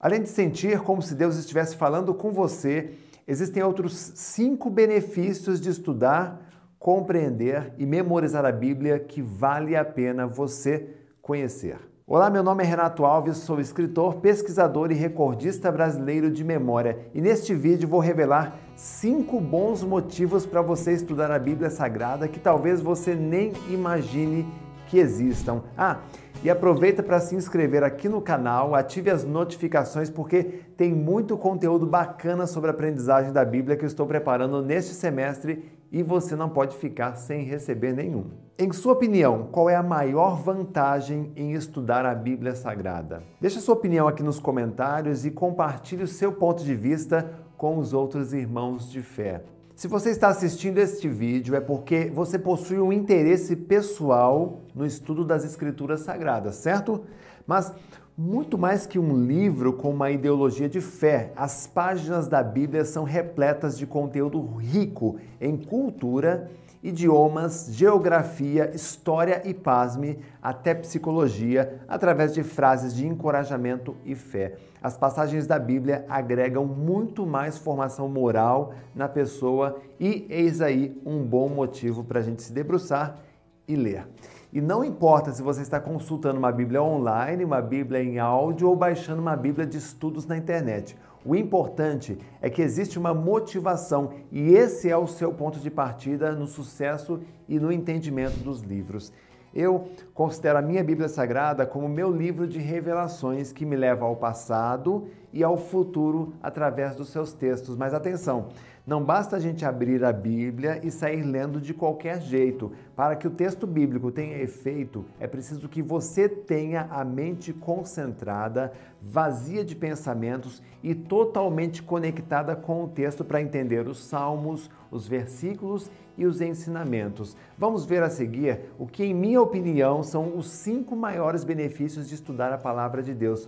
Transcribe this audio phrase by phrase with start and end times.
[0.00, 2.92] Além de sentir como se Deus estivesse falando com você,
[3.26, 6.40] existem outros cinco benefícios de estudar,
[6.78, 10.88] compreender e memorizar a Bíblia que vale a pena você
[11.20, 11.78] conhecer.
[12.06, 17.20] Olá, meu nome é Renato Alves, sou escritor, pesquisador e recordista brasileiro de memória e
[17.20, 22.80] neste vídeo vou revelar cinco bons motivos para você estudar a Bíblia Sagrada que talvez
[22.80, 24.46] você nem imagine
[24.86, 25.62] que existam.
[25.76, 25.98] Ah,
[26.42, 30.44] e aproveita para se inscrever aqui no canal, ative as notificações porque
[30.76, 35.64] tem muito conteúdo bacana sobre a aprendizagem da Bíblia que eu estou preparando neste semestre
[35.90, 38.26] e você não pode ficar sem receber nenhum.
[38.56, 43.22] Em sua opinião, qual é a maior vantagem em estudar a Bíblia Sagrada?
[43.40, 47.92] Deixe sua opinião aqui nos comentários e compartilhe o seu ponto de vista com os
[47.92, 49.42] outros irmãos de fé.
[49.78, 55.24] Se você está assistindo este vídeo é porque você possui um interesse pessoal no estudo
[55.24, 57.04] das Escrituras Sagradas, certo?
[57.46, 57.72] Mas
[58.16, 63.04] muito mais que um livro com uma ideologia de fé, as páginas da Bíblia são
[63.04, 66.50] repletas de conteúdo rico em cultura
[66.82, 74.56] idiomas, geografia, história e, pasme, até psicologia, através de frases de encorajamento e fé.
[74.82, 81.24] As passagens da Bíblia agregam muito mais formação moral na pessoa e eis aí um
[81.24, 83.18] bom motivo para a gente se debruçar
[83.66, 84.06] e ler.
[84.50, 88.74] E não importa se você está consultando uma Bíblia online, uma Bíblia em áudio ou
[88.74, 90.96] baixando uma Bíblia de estudos na internet.
[91.24, 96.32] O importante é que existe uma motivação e esse é o seu ponto de partida
[96.32, 99.12] no sucesso e no entendimento dos livros.
[99.54, 104.14] Eu considero a minha Bíblia Sagrada como meu livro de revelações que me leva ao
[104.14, 107.76] passado e ao futuro através dos seus textos.
[107.76, 108.48] Mas atenção,
[108.88, 112.72] não basta a gente abrir a Bíblia e sair lendo de qualquer jeito.
[112.96, 118.72] Para que o texto bíblico tenha efeito, é preciso que você tenha a mente concentrada,
[119.02, 125.90] vazia de pensamentos e totalmente conectada com o texto para entender os salmos, os versículos
[126.16, 127.36] e os ensinamentos.
[127.58, 132.14] Vamos ver a seguir o que, em minha opinião, são os cinco maiores benefícios de
[132.14, 133.46] estudar a palavra de Deus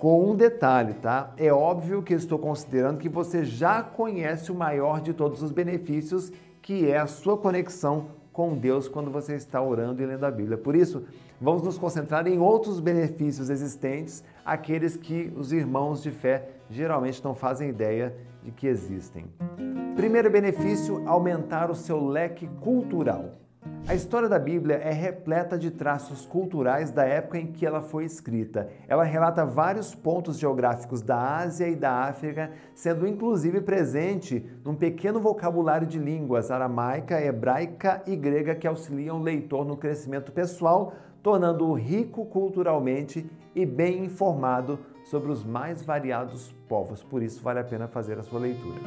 [0.00, 1.30] com um detalhe, tá?
[1.36, 6.32] É óbvio que estou considerando que você já conhece o maior de todos os benefícios,
[6.62, 10.56] que é a sua conexão com Deus quando você está orando e lendo a Bíblia.
[10.56, 11.04] Por isso,
[11.38, 17.34] vamos nos concentrar em outros benefícios existentes, aqueles que os irmãos de fé geralmente não
[17.34, 19.26] fazem ideia de que existem.
[19.96, 23.34] Primeiro benefício: aumentar o seu leque cultural.
[23.86, 28.04] A história da Bíblia é repleta de traços culturais da época em que ela foi
[28.04, 28.68] escrita.
[28.86, 35.18] Ela relata vários pontos geográficos da Ásia e da África, sendo inclusive presente num pequeno
[35.18, 41.74] vocabulário de línguas aramaica, hebraica e grega que auxiliam o leitor no crescimento pessoal, tornando-o
[41.74, 47.02] rico culturalmente e bem informado sobre os mais variados povos.
[47.02, 48.78] Por isso, vale a pena fazer a sua leitura.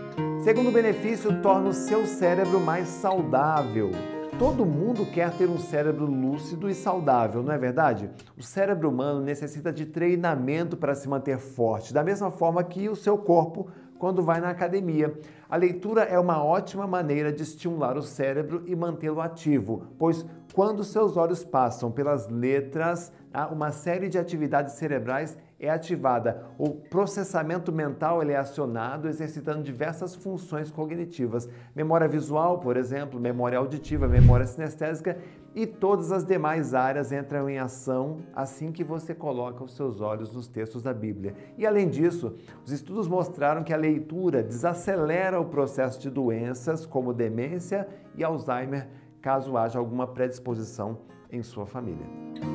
[0.43, 3.91] Segundo benefício, torna o seu cérebro mais saudável.
[4.39, 8.09] Todo mundo quer ter um cérebro lúcido e saudável, não é verdade?
[8.37, 12.95] O cérebro humano necessita de treinamento para se manter forte, da mesma forma que o
[12.95, 15.17] seu corpo quando vai na academia.
[15.49, 20.83] A leitura é uma ótima maneira de estimular o cérebro e mantê-lo ativo, pois quando
[20.83, 23.13] seus olhos passam pelas letras,
[23.51, 26.43] uma série de atividades cerebrais é ativada.
[26.57, 31.47] O processamento mental ele é acionado, exercitando diversas funções cognitivas.
[31.73, 35.17] Memória visual, por exemplo, memória auditiva, memória sinestésica
[35.55, 40.33] e todas as demais áreas entram em ação assim que você coloca os seus olhos
[40.33, 41.33] nos textos da Bíblia.
[41.57, 42.35] E além disso,
[42.65, 48.89] os estudos mostraram que a leitura desacelera o processo de doenças como demência e Alzheimer,
[49.21, 52.05] caso haja alguma predisposição em sua família.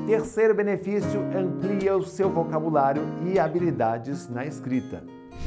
[0.07, 5.03] Terceiro benefício, amplia o seu vocabulário e habilidades na escrita.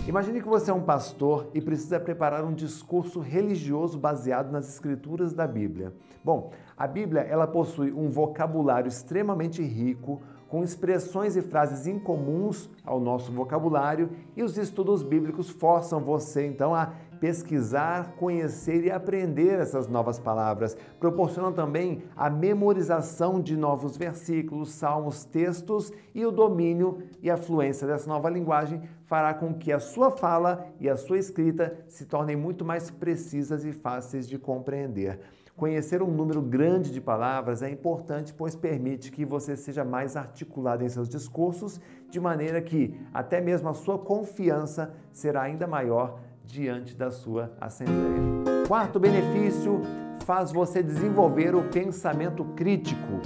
[0.08, 5.34] Imagine que você é um pastor e precisa preparar um discurso religioso baseado nas escrituras
[5.34, 5.94] da Bíblia.
[6.24, 13.00] Bom, a Bíblia ela possui um vocabulário extremamente rico, com expressões e frases incomuns ao
[13.00, 19.88] nosso vocabulário, e os estudos bíblicos forçam você então a pesquisar, conhecer e aprender essas
[19.88, 20.76] novas palavras.
[21.00, 27.86] Proporcionam também a memorização de novos versículos, salmos, textos e o domínio e a fluência
[27.86, 32.36] dessa nova linguagem fará com que a sua fala e a sua escrita se tornem
[32.36, 35.20] muito mais precisas e fáceis de compreender.
[35.56, 40.84] Conhecer um número grande de palavras é importante, pois permite que você seja mais articulado
[40.84, 41.80] em seus discursos,
[42.10, 46.20] de maneira que até mesmo a sua confiança será ainda maior
[46.52, 48.66] diante da sua assembleia.
[48.68, 49.82] Quarto benefício,
[50.26, 53.22] faz você desenvolver o pensamento crítico.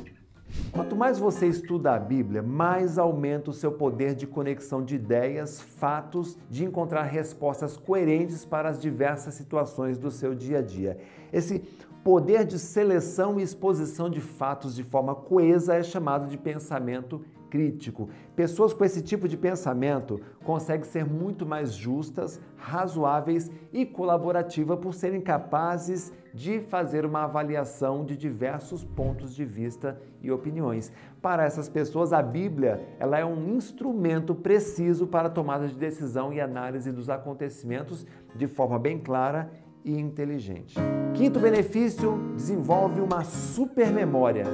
[0.72, 5.60] Quanto mais você estuda a Bíblia, mais aumenta o seu poder de conexão de ideias,
[5.60, 10.98] fatos, de encontrar respostas coerentes para as diversas situações do seu dia a dia.
[11.33, 11.63] Esse
[12.05, 18.09] poder de seleção e exposição de fatos de forma coesa é chamado de pensamento crítico.
[18.35, 24.93] Pessoas com esse tipo de pensamento conseguem ser muito mais justas, razoáveis e colaborativas por
[24.93, 30.91] serem capazes de fazer uma avaliação de diversos pontos de vista e opiniões.
[31.23, 36.31] Para essas pessoas, a Bíblia ela é um instrumento preciso para a tomada de decisão
[36.31, 38.05] e análise dos acontecimentos
[38.35, 40.75] de forma bem clara e inteligente.
[41.13, 44.45] Quinto benefício, desenvolve uma supermemória.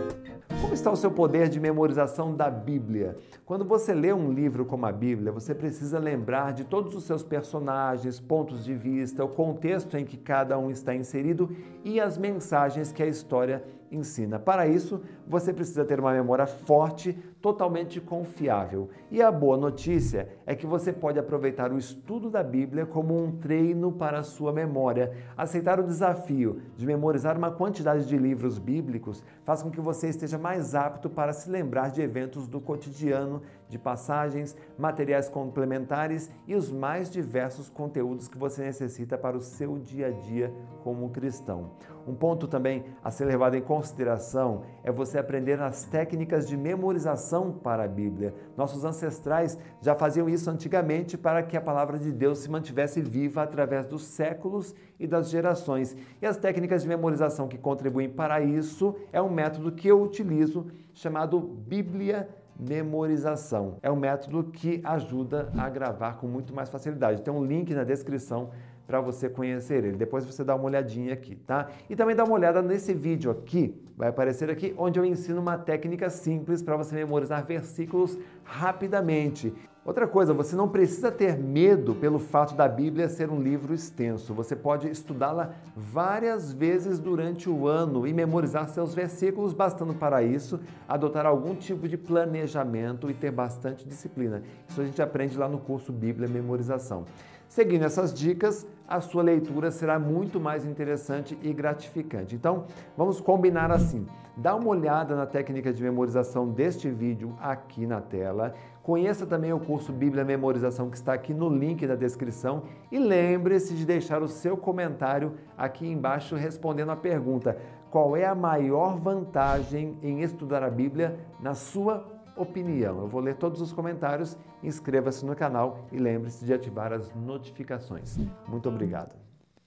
[0.61, 3.15] Como está o seu poder de memorização da Bíblia?
[3.45, 7.23] Quando você lê um livro como a Bíblia, você precisa lembrar de todos os seus
[7.23, 11.49] personagens, pontos de vista, o contexto em que cada um está inserido
[11.83, 14.39] e as mensagens que a história ensina.
[14.39, 18.89] Para isso, você precisa ter uma memória forte, totalmente confiável.
[19.09, 23.31] E a boa notícia é que você pode aproveitar o estudo da Bíblia como um
[23.31, 25.11] treino para a sua memória.
[25.35, 30.37] Aceitar o desafio de memorizar uma quantidade de livros bíblicos faz com que você esteja
[30.37, 33.41] mais apto para se lembrar de eventos do cotidiano,
[33.71, 39.77] de passagens, materiais complementares e os mais diversos conteúdos que você necessita para o seu
[39.79, 40.53] dia a dia
[40.83, 41.71] como cristão.
[42.05, 47.51] Um ponto também a ser levado em consideração é você aprender as técnicas de memorização
[47.51, 48.33] para a Bíblia.
[48.57, 53.43] Nossos ancestrais já faziam isso antigamente para que a palavra de Deus se mantivesse viva
[53.43, 55.95] através dos séculos e das gerações.
[56.21, 60.67] E as técnicas de memorização que contribuem para isso é um método que eu utilizo
[60.93, 62.27] chamado Bíblia
[62.59, 63.77] memorização.
[63.81, 67.21] É um método que ajuda a gravar com muito mais facilidade.
[67.21, 68.49] Tem um link na descrição
[68.91, 69.97] para você conhecer ele.
[69.97, 71.69] Depois você dá uma olhadinha aqui, tá?
[71.89, 75.57] E também dá uma olhada nesse vídeo aqui, vai aparecer aqui, onde eu ensino uma
[75.57, 79.53] técnica simples para você memorizar versículos rapidamente.
[79.83, 84.31] Outra coisa, você não precisa ter medo pelo fato da Bíblia ser um livro extenso.
[84.31, 90.59] Você pode estudá-la várias vezes durante o ano e memorizar seus versículos, bastando para isso
[90.87, 94.43] adotar algum tipo de planejamento e ter bastante disciplina.
[94.69, 97.03] Isso a gente aprende lá no curso Bíblia Memorização.
[97.51, 102.33] Seguindo essas dicas, a sua leitura será muito mais interessante e gratificante.
[102.35, 104.05] Então, vamos combinar assim.
[104.37, 108.53] Dá uma olhada na técnica de memorização deste vídeo aqui na tela.
[108.83, 113.75] Conheça também o curso Bíblia Memorização que está aqui no link da descrição e lembre-se
[113.75, 117.57] de deixar o seu comentário aqui embaixo respondendo a pergunta:
[117.91, 122.05] qual é a maior vantagem em estudar a Bíblia na sua
[122.35, 122.99] opinião.
[122.99, 128.17] Eu vou ler todos os comentários, inscreva-se no canal e lembre-se de ativar as notificações.
[128.47, 129.30] Muito obrigado.